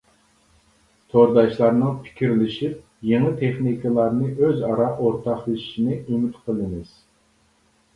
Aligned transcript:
تورداشلارنىڭ 1.15 1.99
پىكىرلىشىپ 2.07 2.81
يېڭى 3.11 3.37
تېخنىكىلارنى 3.45 4.33
ئۆزئارا 4.35 4.93
ئورتاقلىشىشىنى 4.99 6.05
ئۈمىد 6.07 6.45
قىلىمىز. 6.47 7.03